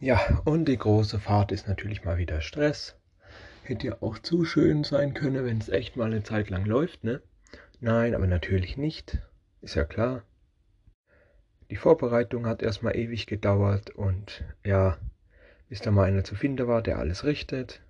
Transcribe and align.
Ja, 0.00 0.40
und 0.44 0.66
die 0.66 0.78
große 0.78 1.18
Fahrt 1.18 1.50
ist 1.50 1.66
natürlich 1.66 2.04
mal 2.04 2.18
wieder 2.18 2.40
Stress. 2.40 2.94
Hätte 3.64 3.88
ja 3.88 3.96
auch 4.00 4.20
zu 4.20 4.44
schön 4.44 4.84
sein 4.84 5.12
können, 5.12 5.44
wenn 5.44 5.58
es 5.58 5.68
echt 5.68 5.96
mal 5.96 6.06
eine 6.06 6.22
Zeit 6.22 6.50
lang 6.50 6.64
läuft, 6.64 7.02
ne? 7.02 7.20
Nein, 7.80 8.14
aber 8.14 8.28
natürlich 8.28 8.76
nicht. 8.76 9.18
Ist 9.60 9.74
ja 9.74 9.84
klar. 9.84 10.22
Die 11.70 11.76
Vorbereitung 11.76 12.46
hat 12.46 12.62
erstmal 12.62 12.96
ewig 12.96 13.26
gedauert 13.26 13.90
und 13.90 14.44
ja, 14.64 14.98
bis 15.68 15.80
da 15.80 15.90
mal 15.90 16.04
einer 16.04 16.22
zu 16.22 16.36
finden 16.36 16.68
war, 16.68 16.80
der 16.80 16.98
alles 16.98 17.24
richtet. 17.24 17.82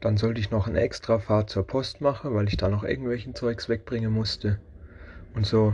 Dann 0.00 0.18
sollte 0.18 0.40
ich 0.40 0.50
noch 0.50 0.68
eine 0.68 0.80
extra 0.80 1.18
Fahrt 1.18 1.48
zur 1.48 1.66
Post 1.66 2.02
machen, 2.02 2.34
weil 2.34 2.46
ich 2.46 2.58
da 2.58 2.68
noch 2.68 2.84
irgendwelchen 2.84 3.34
Zeugs 3.34 3.70
wegbringen 3.70 4.12
musste. 4.12 4.60
Und 5.34 5.46
so, 5.46 5.72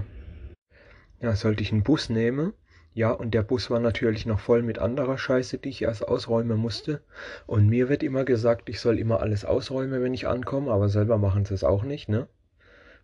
ja, 1.20 1.34
sollte 1.34 1.62
ich 1.62 1.72
einen 1.72 1.82
Bus 1.82 2.10
nehmen. 2.10 2.52
Ja, 2.96 3.10
und 3.10 3.34
der 3.34 3.42
Bus 3.42 3.68
war 3.68 3.78
natürlich 3.78 4.24
noch 4.24 4.40
voll 4.40 4.62
mit 4.62 4.78
anderer 4.78 5.18
Scheiße, 5.18 5.58
die 5.58 5.68
ich 5.68 5.82
erst 5.82 6.08
ausräumen 6.08 6.56
musste. 6.56 7.02
Und 7.46 7.68
mir 7.68 7.90
wird 7.90 8.02
immer 8.02 8.24
gesagt, 8.24 8.70
ich 8.70 8.80
soll 8.80 8.98
immer 8.98 9.20
alles 9.20 9.44
ausräumen, 9.44 10.02
wenn 10.02 10.14
ich 10.14 10.26
ankomme, 10.26 10.72
aber 10.72 10.88
selber 10.88 11.18
machen 11.18 11.44
sie 11.44 11.52
es 11.52 11.62
auch 11.62 11.84
nicht, 11.84 12.08
ne? 12.08 12.26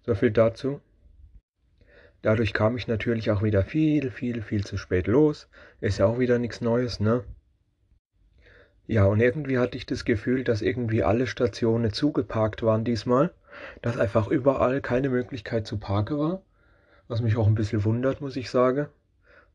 So 0.06 0.14
viel 0.14 0.30
dazu. 0.30 0.80
Dadurch 2.22 2.54
kam 2.54 2.74
ich 2.78 2.88
natürlich 2.88 3.30
auch 3.30 3.42
wieder 3.42 3.64
viel, 3.64 4.10
viel, 4.10 4.40
viel 4.40 4.64
zu 4.64 4.78
spät 4.78 5.08
los. 5.08 5.50
Ist 5.82 5.98
ja 5.98 6.06
auch 6.06 6.18
wieder 6.18 6.38
nichts 6.38 6.62
Neues, 6.62 6.98
ne? 6.98 7.24
Ja, 8.86 9.04
und 9.04 9.20
irgendwie 9.20 9.58
hatte 9.58 9.76
ich 9.76 9.84
das 9.84 10.06
Gefühl, 10.06 10.42
dass 10.42 10.62
irgendwie 10.62 11.02
alle 11.02 11.26
Stationen 11.26 11.92
zugeparkt 11.92 12.62
waren 12.62 12.84
diesmal. 12.84 13.34
Dass 13.82 13.98
einfach 13.98 14.28
überall 14.28 14.80
keine 14.80 15.10
Möglichkeit 15.10 15.66
zu 15.66 15.76
parken 15.76 16.16
war. 16.16 16.42
Was 17.08 17.20
mich 17.20 17.36
auch 17.36 17.46
ein 17.46 17.54
bisschen 17.54 17.84
wundert, 17.84 18.22
muss 18.22 18.36
ich 18.36 18.48
sagen. 18.48 18.86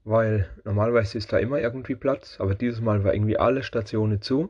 Weil 0.09 0.49
normalerweise 0.63 1.17
ist 1.17 1.33
da 1.33 1.37
immer 1.37 1.59
irgendwie 1.59 1.95
Platz, 1.95 2.37
aber 2.39 2.55
dieses 2.55 2.79
Mal 2.79 3.03
war 3.03 3.13
irgendwie 3.13 3.37
alle 3.37 3.61
Stationen 3.61 4.21
zu. 4.21 4.49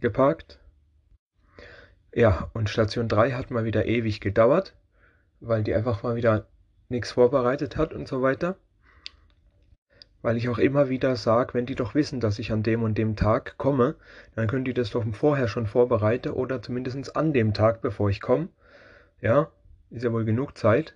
Geparkt. 0.00 0.58
Ja, 2.12 2.50
und 2.52 2.68
Station 2.68 3.08
3 3.08 3.32
hat 3.32 3.50
mal 3.50 3.64
wieder 3.64 3.86
ewig 3.86 4.20
gedauert, 4.20 4.76
weil 5.40 5.62
die 5.62 5.74
einfach 5.74 6.02
mal 6.02 6.14
wieder 6.14 6.46
nichts 6.90 7.12
vorbereitet 7.12 7.78
hat 7.78 7.94
und 7.94 8.06
so 8.06 8.20
weiter. 8.20 8.56
Weil 10.20 10.36
ich 10.36 10.50
auch 10.50 10.58
immer 10.58 10.90
wieder 10.90 11.16
sage, 11.16 11.54
wenn 11.54 11.64
die 11.64 11.74
doch 11.74 11.94
wissen, 11.94 12.20
dass 12.20 12.38
ich 12.38 12.52
an 12.52 12.62
dem 12.62 12.82
und 12.82 12.98
dem 12.98 13.16
Tag 13.16 13.56
komme, 13.56 13.94
dann 14.34 14.46
können 14.46 14.66
die 14.66 14.74
das 14.74 14.90
doch 14.90 15.06
vorher 15.12 15.48
schon 15.48 15.66
vorbereiten 15.66 16.32
oder 16.32 16.60
zumindest 16.60 17.16
an 17.16 17.32
dem 17.32 17.54
Tag, 17.54 17.80
bevor 17.80 18.10
ich 18.10 18.20
komme. 18.20 18.50
Ja, 19.22 19.50
ist 19.88 20.04
ja 20.04 20.12
wohl 20.12 20.26
genug 20.26 20.58
Zeit. 20.58 20.94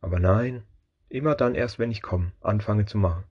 Aber 0.00 0.18
nein, 0.18 0.62
immer 1.08 1.34
dann 1.34 1.54
erst, 1.54 1.78
wenn 1.78 1.90
ich 1.90 2.02
komme, 2.02 2.32
anfange 2.40 2.86
zu 2.86 2.98
machen. 2.98 3.24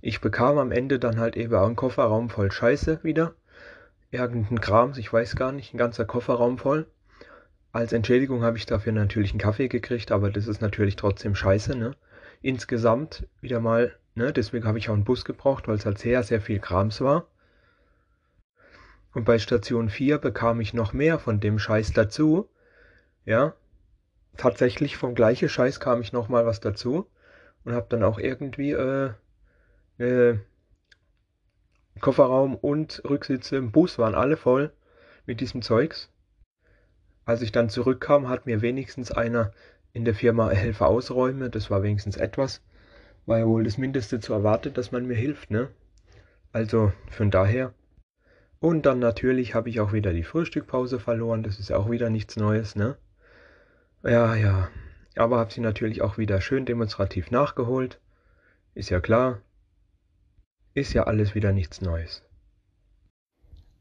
Ich 0.00 0.20
bekam 0.20 0.58
am 0.58 0.70
Ende 0.70 0.98
dann 0.98 1.18
halt 1.18 1.36
eben 1.36 1.54
auch 1.54 1.66
einen 1.66 1.76
Kofferraum 1.76 2.30
voll 2.30 2.52
Scheiße 2.52 3.00
wieder. 3.02 3.34
Irgendein 4.10 4.60
Krams, 4.60 4.96
ich 4.98 5.12
weiß 5.12 5.36
gar 5.36 5.52
nicht, 5.52 5.74
ein 5.74 5.78
ganzer 5.78 6.04
Kofferraum 6.04 6.58
voll. 6.58 6.86
Als 7.72 7.92
Entschädigung 7.92 8.42
habe 8.42 8.56
ich 8.56 8.66
dafür 8.66 8.92
natürlich 8.92 9.32
einen 9.32 9.40
Kaffee 9.40 9.68
gekriegt, 9.68 10.12
aber 10.12 10.30
das 10.30 10.46
ist 10.46 10.62
natürlich 10.62 10.96
trotzdem 10.96 11.34
scheiße, 11.34 11.76
ne? 11.76 11.96
Insgesamt 12.40 13.26
wieder 13.40 13.60
mal, 13.60 13.94
ne? 14.14 14.32
Deswegen 14.32 14.66
habe 14.66 14.78
ich 14.78 14.88
auch 14.88 14.94
einen 14.94 15.04
Bus 15.04 15.24
gebraucht, 15.24 15.68
weil 15.68 15.76
es 15.76 15.84
halt 15.84 15.98
sehr, 15.98 16.22
sehr 16.22 16.40
viel 16.40 16.60
Krams 16.60 17.00
war. 17.00 17.26
Und 19.12 19.24
bei 19.24 19.38
Station 19.38 19.90
4 19.90 20.18
bekam 20.18 20.60
ich 20.60 20.74
noch 20.74 20.92
mehr 20.92 21.18
von 21.18 21.40
dem 21.40 21.58
Scheiß 21.58 21.92
dazu. 21.92 22.48
Ja. 23.24 23.54
Tatsächlich 24.38 24.96
vom 24.96 25.16
gleichen 25.16 25.48
Scheiß 25.48 25.80
kam 25.80 26.00
ich 26.00 26.12
noch 26.12 26.28
mal 26.28 26.46
was 26.46 26.60
dazu. 26.60 27.10
Und 27.64 27.74
habe 27.74 27.88
dann 27.90 28.04
auch 28.04 28.18
irgendwie 28.18 28.70
äh, 28.70 29.10
äh, 29.98 30.38
Kofferraum 32.00 32.54
und 32.54 33.02
Rücksitze 33.04 33.56
im 33.56 33.72
Bus 33.72 33.98
waren 33.98 34.14
alle 34.14 34.36
voll 34.36 34.72
mit 35.26 35.40
diesem 35.40 35.60
Zeugs. 35.60 36.10
Als 37.24 37.42
ich 37.42 37.50
dann 37.50 37.68
zurückkam, 37.68 38.28
hat 38.28 38.46
mir 38.46 38.62
wenigstens 38.62 39.10
einer 39.10 39.52
in 39.92 40.04
der 40.04 40.14
Firma 40.14 40.50
Helfer 40.50 40.86
ausräume. 40.86 41.50
Das 41.50 41.68
war 41.68 41.82
wenigstens 41.82 42.16
etwas. 42.16 42.62
War 43.26 43.40
ja 43.40 43.46
wohl 43.46 43.64
das 43.64 43.76
Mindeste 43.76 44.20
zu 44.20 44.32
erwarten, 44.32 44.72
dass 44.72 44.92
man 44.92 45.04
mir 45.04 45.16
hilft, 45.16 45.50
ne? 45.50 45.68
Also 46.52 46.92
von 47.10 47.32
daher. 47.32 47.74
Und 48.60 48.86
dann 48.86 49.00
natürlich 49.00 49.56
habe 49.56 49.68
ich 49.68 49.80
auch 49.80 49.92
wieder 49.92 50.12
die 50.12 50.22
Frühstückpause 50.22 51.00
verloren. 51.00 51.42
Das 51.42 51.58
ist 51.58 51.72
auch 51.72 51.90
wieder 51.90 52.08
nichts 52.08 52.36
Neues, 52.36 52.76
ne? 52.76 52.96
Ja, 54.02 54.34
ja. 54.36 54.68
Aber 55.16 55.38
habe 55.38 55.52
sie 55.52 55.60
natürlich 55.60 56.02
auch 56.02 56.18
wieder 56.18 56.40
schön 56.40 56.64
demonstrativ 56.64 57.30
nachgeholt. 57.30 58.00
Ist 58.74 58.90
ja 58.90 59.00
klar. 59.00 59.40
Ist 60.74 60.92
ja 60.92 61.04
alles 61.04 61.34
wieder 61.34 61.52
nichts 61.52 61.80
Neues. 61.80 62.22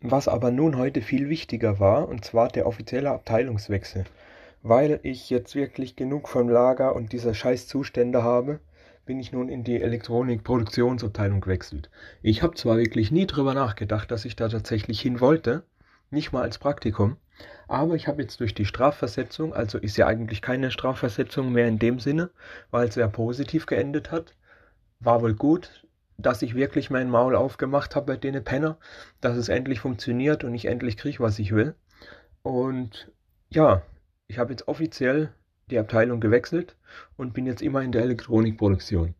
Was 0.01 0.27
aber 0.27 0.51
nun 0.51 0.77
heute 0.77 1.01
viel 1.01 1.29
wichtiger 1.29 1.79
war, 1.79 2.07
und 2.07 2.25
zwar 2.25 2.47
der 2.47 2.65
offizielle 2.65 3.11
Abteilungswechsel. 3.11 4.05
Weil 4.63 4.99
ich 5.03 5.29
jetzt 5.29 5.55
wirklich 5.55 5.95
genug 5.95 6.27
vom 6.27 6.49
Lager 6.49 6.95
und 6.95 7.13
dieser 7.13 7.33
Scheißzustände 7.33 8.23
habe, 8.23 8.59
bin 9.05 9.19
ich 9.19 9.31
nun 9.31 9.49
in 9.49 9.63
die 9.63 9.81
Elektronikproduktionsabteilung 9.81 11.41
gewechselt. 11.41 11.89
Ich 12.21 12.41
habe 12.41 12.55
zwar 12.55 12.77
wirklich 12.77 13.11
nie 13.11 13.27
drüber 13.27 13.53
nachgedacht, 13.53 14.11
dass 14.11 14.25
ich 14.25 14.35
da 14.35 14.49
tatsächlich 14.49 14.99
hin 14.99 15.19
wollte, 15.19 15.63
nicht 16.09 16.31
mal 16.31 16.43
als 16.43 16.57
Praktikum, 16.57 17.17
aber 17.67 17.95
ich 17.95 18.07
habe 18.07 18.21
jetzt 18.21 18.39
durch 18.39 18.53
die 18.53 18.65
Strafversetzung, 18.65 19.53
also 19.53 19.77
ist 19.77 19.97
ja 19.97 20.07
eigentlich 20.07 20.41
keine 20.41 20.71
Strafversetzung 20.71 21.51
mehr 21.51 21.67
in 21.67 21.79
dem 21.79 21.99
Sinne, 21.99 22.29
weil 22.71 22.87
es 22.87 22.95
sehr 22.95 23.07
positiv 23.09 23.65
geendet 23.65 24.11
hat, 24.11 24.33
war 24.99 25.21
wohl 25.21 25.35
gut, 25.35 25.85
dass 26.17 26.41
ich 26.41 26.55
wirklich 26.55 26.89
mein 26.89 27.09
Maul 27.09 27.35
aufgemacht 27.35 27.95
habe 27.95 28.13
bei 28.13 28.17
denen 28.17 28.43
Penner, 28.43 28.77
dass 29.21 29.37
es 29.37 29.49
endlich 29.49 29.79
funktioniert 29.79 30.43
und 30.43 30.55
ich 30.55 30.65
endlich 30.65 30.97
kriege, 30.97 31.19
was 31.19 31.37
ich 31.39 31.53
will. 31.53 31.75
Und 32.41 33.11
ja, 33.49 33.83
ich 34.27 34.39
habe 34.39 34.51
jetzt 34.51 34.67
offiziell 34.67 35.31
die 35.69 35.77
Abteilung 35.77 36.19
gewechselt 36.19 36.75
und 37.17 37.33
bin 37.33 37.45
jetzt 37.45 37.61
immer 37.61 37.81
in 37.81 37.91
der 37.91 38.03
Elektronikproduktion. 38.03 39.13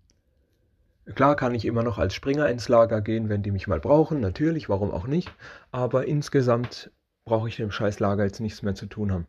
Klar 1.16 1.36
kann 1.36 1.56
ich 1.56 1.66
immer 1.66 1.84
noch 1.84 1.98
als 1.98 2.14
Springer 2.14 2.50
ins 2.50 2.68
Lager 2.68 3.02
gehen, 3.02 3.30
wenn 3.30 3.42
die 3.42 3.52
mich 3.52 3.68
mal 3.68 3.80
brauchen, 3.80 4.20
natürlich, 4.20 4.68
warum 4.68 4.92
auch 4.92 5.08
nicht. 5.08 5.32
Aber 5.72 6.06
insgesamt 6.06 6.92
brauche 7.24 7.48
ich 7.48 7.60
im 7.60 7.72
Scheißlager 7.72 8.26
jetzt 8.26 8.42
nichts 8.42 8.62
mehr 8.62 8.76
zu 8.76 8.88
tun 8.88 9.12
haben, 9.12 9.28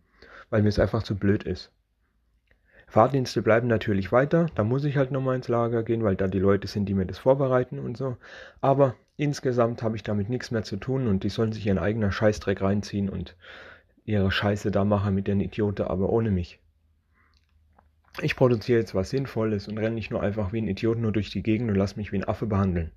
weil 0.50 0.62
mir 0.62 0.69
es 0.69 0.78
einfach 0.78 1.03
zu 1.03 1.15
blöd 1.15 1.44
ist. 1.44 1.71
Fahrdienste 2.89 3.43
bleiben 3.43 3.69
natürlich 3.69 4.12
weiter, 4.12 4.47
da 4.55 4.65
muss 4.65 4.84
ich 4.84 4.97
halt 4.97 5.12
nochmal 5.12 5.37
ins 5.37 5.49
Lager 5.49 5.83
gehen, 5.83 6.03
weil 6.03 6.16
da 6.16 6.27
die 6.27 6.39
Leute 6.39 6.66
sind, 6.66 6.87
die 6.87 6.94
mir 6.94 7.05
das 7.05 7.19
vorbereiten 7.19 7.78
und 7.78 7.99
so. 7.99 8.16
Aber 8.62 8.95
insgesamt 9.16 9.83
habe 9.83 9.95
ich 9.95 10.03
damit 10.03 10.31
nichts 10.31 10.50
mehr 10.50 10.62
zu 10.62 10.78
tun 10.78 11.06
und 11.06 11.22
die 11.22 11.28
sollen 11.28 11.53
sich 11.53 11.66
ihren 11.66 11.78
eigenen 11.78 12.12
Scheißdreck 12.12 12.62
reinziehen 12.62 13.10
und 13.10 13.37
ihre 14.05 14.31
Scheiße 14.31 14.71
da 14.71 14.84
machen 14.84 15.15
mit 15.15 15.28
den 15.28 15.41
Idioten, 15.41 15.87
aber 15.87 16.09
ohne 16.10 16.31
mich. 16.31 16.60
Ich 18.21 18.37
produziere 18.37 18.81
jetzt 18.81 18.95
was 18.95 19.11
Sinnvolles 19.11 19.69
und 19.69 19.79
renne 19.79 19.95
nicht 19.95 20.11
nur 20.11 20.23
einfach 20.23 20.53
wie 20.53 20.61
ein 20.61 20.69
Idiot 20.69 20.99
nur 20.99 21.12
durch 21.12 21.31
die 21.31 21.43
Gegend 21.43 21.71
und 21.71 21.77
lasse 21.77 21.97
mich 21.97 22.11
wie 22.11 22.17
ein 22.17 22.29
Affe 22.29 22.47
behandeln. 22.47 22.91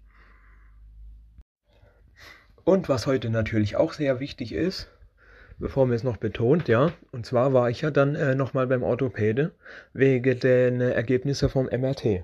Und 2.64 2.90
was 2.90 3.08
heute 3.08 3.30
natürlich 3.30 3.76
auch 3.76 3.94
sehr 3.94 4.20
wichtig 4.20 4.54
ist, 4.54 4.90
bevor 5.60 5.86
mir 5.86 5.96
es 5.96 6.04
noch 6.04 6.18
betont, 6.18 6.68
ja. 6.68 6.92
Und 7.12 7.26
zwar 7.26 7.54
war 7.54 7.70
ich 7.70 7.82
ja 7.82 7.92
dann 7.92 8.16
äh, 8.16 8.36
nochmal 8.36 8.68
beim 8.68 8.84
Orthopäde 8.84 9.52
wegen 9.94 10.40
den 10.40 10.82
äh, 10.82 10.92
Ergebnissen 10.92 11.50
vom 11.50 11.66
MRT. 11.66 12.24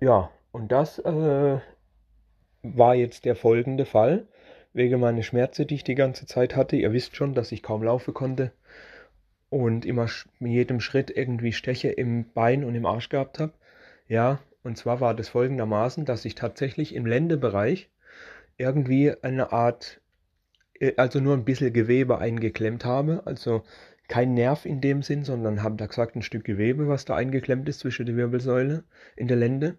Ja, 0.00 0.30
und 0.52 0.72
das 0.72 0.98
äh, 0.98 1.58
war 2.62 2.94
jetzt 2.94 3.24
der 3.24 3.36
folgende 3.36 3.84
Fall, 3.84 4.26
wegen 4.72 5.00
meiner 5.00 5.22
Schmerzen, 5.22 5.66
die 5.66 5.76
ich 5.76 5.84
die 5.84 5.94
ganze 5.94 6.26
Zeit 6.26 6.54
hatte. 6.54 6.76
Ihr 6.76 6.92
wisst 6.92 7.16
schon, 7.16 7.34
dass 7.34 7.52
ich 7.52 7.62
kaum 7.62 7.82
laufen 7.82 8.14
konnte 8.14 8.52
und 9.56 9.86
immer 9.86 10.06
mit 10.38 10.52
jedem 10.52 10.80
Schritt 10.80 11.10
irgendwie 11.10 11.52
Steche 11.52 11.88
im 11.88 12.30
Bein 12.34 12.62
und 12.62 12.74
im 12.74 12.84
Arsch 12.84 13.08
gehabt 13.08 13.38
habe. 13.38 13.54
Ja, 14.06 14.40
und 14.62 14.76
zwar 14.76 15.00
war 15.00 15.14
das 15.14 15.30
folgendermaßen, 15.30 16.04
dass 16.04 16.26
ich 16.26 16.34
tatsächlich 16.34 16.94
im 16.94 17.06
Ländebereich 17.06 17.88
irgendwie 18.58 19.14
eine 19.22 19.52
Art 19.52 20.02
äh, 20.78 20.92
also 20.98 21.20
nur 21.20 21.34
ein 21.34 21.46
bisschen 21.46 21.72
Gewebe 21.72 22.18
eingeklemmt 22.18 22.84
habe. 22.84 23.22
Also 23.24 23.62
kein 24.08 24.34
Nerv 24.34 24.66
in 24.66 24.82
dem 24.82 25.02
Sinn, 25.02 25.24
sondern 25.24 25.62
haben 25.62 25.78
da 25.78 25.86
gesagt, 25.86 26.16
ein 26.16 26.22
Stück 26.22 26.44
Gewebe, 26.44 26.86
was 26.86 27.06
da 27.06 27.16
eingeklemmt 27.16 27.66
ist 27.66 27.80
zwischen 27.80 28.04
der 28.04 28.16
Wirbelsäule 28.16 28.84
in 29.16 29.26
der 29.26 29.38
Lende. 29.38 29.78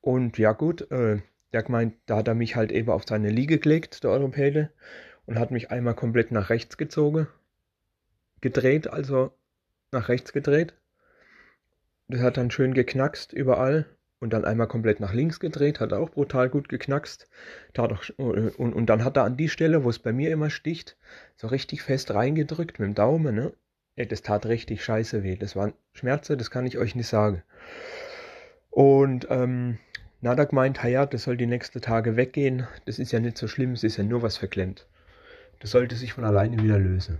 Und 0.00 0.38
ja 0.38 0.52
gut, 0.52 0.90
äh, 0.90 1.20
der 1.52 1.62
gemeint, 1.62 1.94
da 2.06 2.16
hat 2.16 2.28
er 2.28 2.34
mich 2.34 2.56
halt 2.56 2.72
eben 2.72 2.88
auf 2.88 3.04
seine 3.06 3.28
Liege 3.28 3.58
gelegt, 3.58 4.02
der 4.02 4.12
Europäde, 4.12 4.70
und 5.26 5.38
hat 5.38 5.50
mich 5.50 5.70
einmal 5.70 5.94
komplett 5.94 6.32
nach 6.32 6.48
rechts 6.48 6.78
gezogen, 6.78 7.26
gedreht, 8.40 8.88
also 8.88 9.32
nach 9.92 10.08
rechts 10.08 10.32
gedreht. 10.32 10.74
Das 12.08 12.20
hat 12.20 12.36
dann 12.36 12.50
schön 12.50 12.74
geknackst 12.74 13.32
überall 13.32 13.86
und 14.20 14.32
dann 14.32 14.44
einmal 14.44 14.68
komplett 14.68 15.00
nach 15.00 15.12
links 15.12 15.40
gedreht, 15.40 15.80
hat 15.80 15.92
auch 15.92 16.10
brutal 16.10 16.48
gut 16.48 16.68
geknackst. 16.68 17.28
Auch, 17.76 18.02
und, 18.16 18.72
und 18.74 18.86
dann 18.86 19.04
hat 19.04 19.16
er 19.16 19.24
an 19.24 19.36
die 19.36 19.48
Stelle, 19.48 19.84
wo 19.84 19.90
es 19.90 19.98
bei 19.98 20.12
mir 20.12 20.30
immer 20.30 20.50
sticht, 20.50 20.96
so 21.36 21.48
richtig 21.48 21.82
fest 21.82 22.12
reingedrückt 22.14 22.78
mit 22.78 22.86
dem 22.88 22.94
Daumen, 22.94 23.34
ne? 23.34 23.52
Das 23.96 24.22
tat 24.22 24.46
richtig 24.46 24.84
scheiße 24.84 25.22
weh. 25.22 25.36
Das 25.36 25.56
waren 25.56 25.72
Schmerzen, 25.94 26.36
das 26.38 26.50
kann 26.50 26.66
ich 26.66 26.78
euch 26.78 26.94
nicht 26.94 27.08
sagen. 27.08 27.42
Und 28.70 29.26
ähm, 29.30 29.78
Na, 30.20 30.34
da 30.34 30.44
gemeint, 30.44 30.82
ja, 30.82 31.06
das 31.06 31.24
soll 31.24 31.36
die 31.36 31.46
nächsten 31.46 31.80
Tage 31.80 32.16
weggehen. 32.16 32.66
Das 32.86 32.98
ist 32.98 33.12
ja 33.12 33.20
nicht 33.20 33.38
so 33.38 33.48
schlimm, 33.48 33.72
es 33.72 33.84
ist 33.84 33.96
ja 33.96 34.04
nur 34.04 34.22
was 34.22 34.36
verklemmt. 34.36 34.86
Das 35.60 35.70
sollte 35.70 35.94
sich 35.96 36.12
von 36.12 36.24
alleine 36.24 36.62
wieder 36.62 36.78
lösen. 36.78 37.18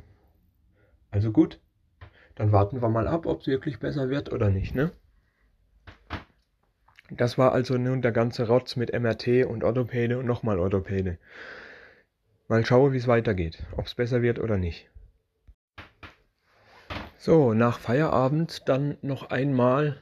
Also 1.17 1.33
gut, 1.33 1.61
dann 2.35 2.53
warten 2.53 2.83
wir 2.83 2.91
mal 2.91 3.09
ab, 3.09 3.25
ob 3.25 3.41
es 3.41 3.47
wirklich 3.47 3.79
besser 3.79 4.11
wird 4.11 4.31
oder 4.35 4.51
nicht, 4.51 4.75
ne? 4.75 4.91
Das 7.11 7.39
war 7.39 7.53
also 7.53 7.79
nun 7.79 8.03
der 8.03 8.13
ganze 8.13 8.47
Rotz 8.49 8.77
mit 8.77 8.93
MRT 8.93 9.47
und 9.47 9.65
Orthopäde 9.65 10.19
und 10.19 10.27
nochmal 10.27 10.59
Orthopäde. 10.59 11.17
Mal 12.49 12.67
schauen, 12.67 12.93
wie 12.93 12.99
es 12.99 13.09
weitergeht, 13.09 13.65
ob 13.79 13.87
es 13.87 13.95
besser 13.95 14.21
wird 14.21 14.39
oder 14.39 14.59
nicht. 14.59 14.91
So, 17.17 17.55
nach 17.55 17.79
Feierabend 17.79 18.69
dann 18.69 18.99
noch 19.01 19.31
einmal, 19.31 19.97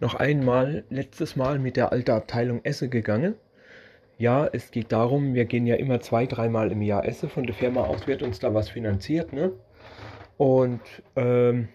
noch 0.00 0.16
einmal, 0.16 0.84
letztes 0.90 1.34
Mal 1.34 1.58
mit 1.58 1.78
der 1.78 1.92
alten 1.92 2.10
Abteilung 2.10 2.62
Esse 2.62 2.90
gegangen. 2.90 3.36
Ja, 4.18 4.46
es 4.52 4.70
geht 4.70 4.92
darum, 4.92 5.32
wir 5.32 5.46
gehen 5.46 5.66
ja 5.66 5.76
immer 5.76 6.00
zwei, 6.00 6.26
dreimal 6.26 6.72
im 6.72 6.82
Jahr 6.82 7.06
Esse. 7.06 7.30
Von 7.30 7.44
der 7.44 7.54
Firma 7.54 7.84
aus 7.84 8.06
wird 8.06 8.22
uns 8.22 8.38
da 8.38 8.52
was 8.52 8.68
finanziert, 8.68 9.32
ne? 9.32 9.52
Und 10.38 10.80
ähm, 11.16 11.68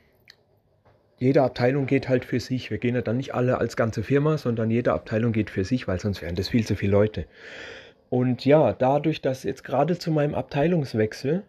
jede 1.19 1.44
Abteilung 1.44 1.86
geht 1.86 2.10
halt 2.10 2.25
für 2.25 2.39
sich. 2.39 2.71
Wir 2.71 2.80
gehen 2.80 2.95
ja 2.95 3.01
dann 3.01 3.18
nicht 3.18 3.36
alle 3.36 3.60
als 3.60 3.75
ganze 3.77 4.04
Firma, 4.04 4.38
sondern 4.38 4.71
jede 4.71 4.94
Abteilung 4.94 5.31
geht 5.31 5.50
für 5.50 5.63
sich, 5.63 5.88
weil 5.88 6.00
sonst 6.00 6.21
wären 6.21 6.36
das 6.36 6.50
viel 6.50 6.65
zu 6.65 6.75
viele 6.75 6.94
Leute. 6.94 7.25
Und 8.10 8.45
ja, 8.45 8.74
dadurch, 8.74 9.21
dass 9.21 9.44
jetzt 9.44 9.63
gerade 9.63 9.98
zu 9.98 10.12
meinem 10.12 10.33
Abteilungswechsel 10.33 11.44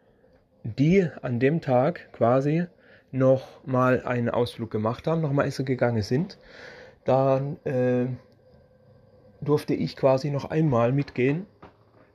die 0.64 1.06
an 1.22 1.38
dem 1.38 1.60
Tag 1.60 2.12
quasi 2.12 2.66
noch 3.12 3.64
mal 3.64 4.02
einen 4.04 4.28
Ausflug 4.30 4.70
gemacht 4.70 5.06
haben, 5.06 5.20
noch 5.20 5.32
mal 5.32 5.44
essen 5.44 5.66
gegangen 5.66 6.02
sind, 6.02 6.38
dann 7.04 7.58
äh, 7.64 8.06
durfte 9.40 9.74
ich 9.74 9.94
quasi 9.94 10.30
noch 10.30 10.46
einmal 10.46 10.92
mitgehen 10.92 11.46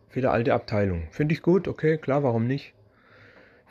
für 0.10 0.22
die 0.22 0.28
alte 0.28 0.54
Abteilung. 0.54 1.07
Finde 1.12 1.34
ich 1.34 1.42
gut, 1.42 1.68
okay, 1.68 1.98
klar, 1.98 2.24
warum 2.24 2.48
nicht? 2.48 2.74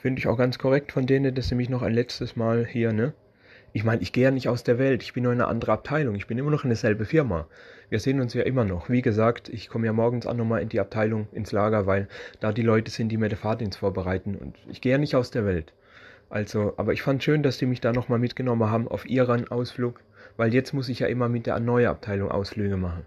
Finde 0.01 0.21
ich 0.21 0.29
auch 0.29 0.39
ganz 0.39 0.59
korrekt 0.59 0.93
von 0.93 1.07
denen, 1.07 1.35
dass 1.35 1.49
sie 1.49 1.57
mich 1.57 1.69
noch 1.69 1.83
ein 1.83 1.93
letztes 1.93 2.37
Mal 2.37 2.65
hier, 2.65 2.93
ne? 2.93 3.15
Ich 3.73 3.83
meine, 3.83 4.01
ich 4.01 4.13
gehe 4.13 4.25
ja 4.25 4.31
nicht 4.31 4.49
aus 4.49 4.63
der 4.63 4.79
Welt, 4.79 5.03
ich 5.03 5.13
bin 5.13 5.25
nur 5.25 5.33
in 5.33 5.41
einer 5.41 5.51
anderen 5.51 5.75
Abteilung, 5.75 6.15
ich 6.15 6.29
bin 6.29 6.39
immer 6.39 6.53
noch 6.53 6.63
in 6.63 6.71
derselbe 6.71 7.05
Firma. 7.05 7.49
Wir 7.91 7.99
sehen 7.99 8.21
uns 8.21 8.33
ja 8.33 8.43
immer 8.43 8.65
noch. 8.65 8.89
Wie 8.89 9.03
gesagt, 9.03 9.49
ich 9.49 9.69
komme 9.69 9.87
ja 9.87 9.93
morgens 9.93 10.27
auch 10.27 10.35
nochmal 10.35 10.63
in 10.63 10.69
die 10.69 10.79
Abteilung, 10.79 11.27
ins 11.33 11.51
Lager, 11.51 11.87
weil 11.87 12.07
da 12.39 12.53
die 12.53 12.63
Leute 12.63 12.93
sind, 12.93 13.09
die 13.11 13.17
mir 13.17 13.29
den 13.29 13.39
Fahrdienst 13.39 13.79
vorbereiten. 13.79 14.37
Und 14.37 14.57
ich 14.69 14.81
gehe 14.81 14.93
ja 14.93 14.99
nicht 14.99 15.17
aus 15.17 15.33
der 15.33 15.45
Welt. 15.45 15.73
Also, 16.31 16.75
aber 16.77 16.93
ich 16.93 17.03
fand 17.03 17.25
schön, 17.25 17.43
dass 17.43 17.59
die 17.59 17.67
mich 17.67 17.81
da 17.81 17.93
nochmal 17.93 18.21
mitgenommen 18.21 18.71
haben 18.71 18.87
auf 18.87 19.05
ihren 19.05 19.49
Ausflug, 19.49 20.01
weil 20.37 20.55
jetzt 20.55 20.75
muss 20.75 20.89
ich 20.89 21.01
ja 21.01 21.09
immer 21.09 21.29
mit 21.29 21.47
der 21.47 21.59
neuen 21.59 21.89
Abteilung 21.89 22.31
Ausflüge 22.31 22.77
machen. 22.77 23.05